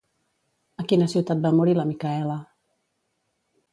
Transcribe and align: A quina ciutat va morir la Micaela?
A 0.83 0.85
quina 0.93 1.07
ciutat 1.11 1.43
va 1.45 1.51
morir 1.59 1.77
la 1.81 1.87
Micaela? 1.91 2.39